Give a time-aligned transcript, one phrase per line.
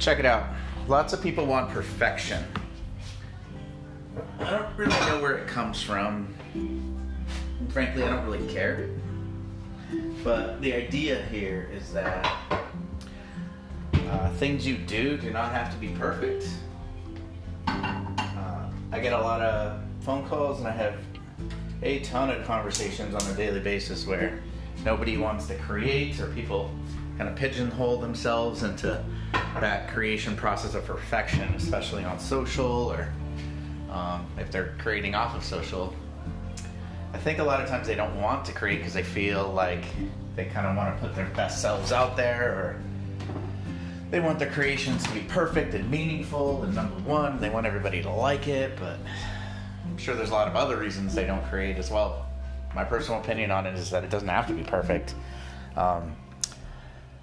[0.00, 0.46] check it out.
[0.88, 2.42] Lots of people want perfection.
[4.40, 6.34] I don't really know where it comes from.
[7.68, 8.88] Frankly, I don't really care.
[10.24, 12.32] But the idea here is that
[13.94, 16.48] uh, things you do do not have to be perfect.
[17.68, 20.94] Uh, I get a lot of phone calls and I have
[21.82, 24.40] a ton of conversations on a daily basis where
[24.84, 26.70] nobody wants to create or people
[27.16, 29.04] kind of pigeonhole themselves into
[29.58, 33.12] that creation process of perfection, especially on social or
[33.90, 35.94] um, if they're creating off of social.
[37.12, 39.84] I think a lot of times they don't want to create because they feel like
[40.36, 42.82] they kind of want to put their best selves out there or
[44.10, 48.02] they want their creations to be perfect and meaningful and number one they want everybody
[48.02, 48.98] to like it but
[49.86, 52.26] i'm sure there's a lot of other reasons they don't create as well
[52.74, 55.14] my personal opinion on it is that it doesn't have to be perfect
[55.76, 56.16] um,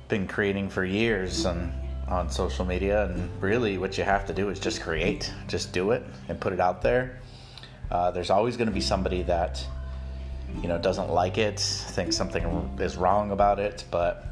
[0.07, 1.73] been creating for years and
[2.07, 5.33] on social media and really what you have to do is just create.
[5.47, 7.19] Just do it and put it out there.
[7.91, 9.65] Uh, there's always going to be somebody that
[10.61, 14.27] you know doesn't like it thinks something is wrong about it but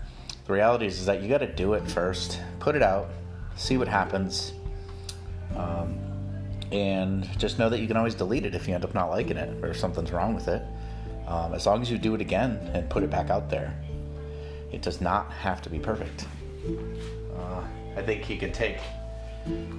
[0.46, 3.10] the reality is, is that you got to do it first put it out
[3.56, 4.54] see what happens
[5.56, 6.00] um,
[6.72, 9.38] and just know that you can always delete it if you end up not liking
[9.38, 10.62] it or something's wrong with it.
[11.28, 13.74] Um, as long as you do it again and put it back out there
[14.72, 16.28] it does not have to be perfect
[17.40, 17.64] uh,
[17.98, 18.80] i think he could take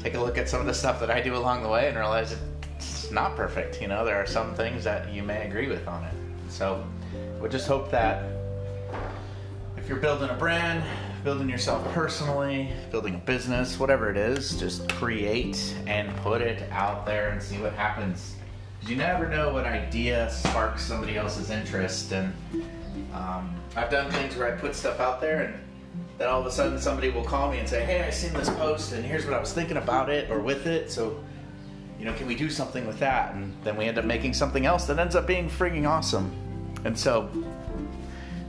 [0.00, 1.96] take a look at some of the stuff that i do along the way and
[1.96, 2.36] realize
[2.76, 6.04] it's not perfect you know there are some things that you may agree with on
[6.04, 6.14] it
[6.48, 6.84] so
[7.40, 8.24] we just hope that
[9.86, 10.82] if you're building a brand,
[11.22, 17.06] building yourself personally, building a business, whatever it is, just create and put it out
[17.06, 18.34] there and see what happens.
[18.82, 22.10] You never know what idea sparks somebody else's interest.
[22.10, 22.34] And
[23.14, 25.54] um, I've done things where I put stuff out there and
[26.18, 28.48] then all of a sudden somebody will call me and say, Hey, I seen this
[28.50, 30.90] post and here's what I was thinking about it or with it.
[30.90, 31.22] So,
[31.98, 33.34] you know, can we do something with that?
[33.34, 36.30] And then we end up making something else that ends up being freaking awesome.
[36.84, 37.30] And so,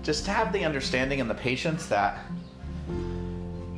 [0.03, 2.19] just to have the understanding and the patience that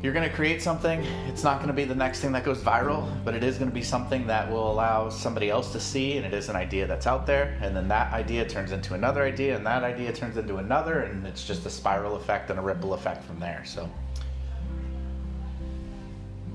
[0.01, 1.03] you're going to create something.
[1.27, 3.69] It's not going to be the next thing that goes viral, but it is going
[3.69, 6.87] to be something that will allow somebody else to see, and it is an idea
[6.87, 7.57] that's out there.
[7.61, 11.27] And then that idea turns into another idea, and that idea turns into another, and
[11.27, 13.63] it's just a spiral effect and a ripple effect from there.
[13.65, 13.89] So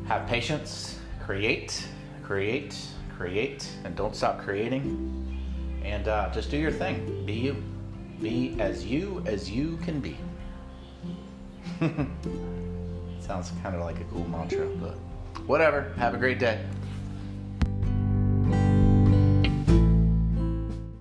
[0.06, 1.86] have patience, create,
[2.22, 2.78] create,
[3.14, 5.20] create, and don't stop creating.
[5.84, 7.26] And uh, just do your thing.
[7.26, 7.62] Be you.
[8.22, 10.16] Be as you as you can be.
[13.24, 14.96] Sounds kind of like a cool mantra, but
[15.46, 15.94] whatever.
[15.96, 16.62] Have a great day.